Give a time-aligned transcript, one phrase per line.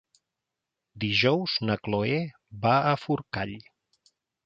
[1.03, 2.17] Dijous na Cloè
[2.67, 3.57] va a Forcall.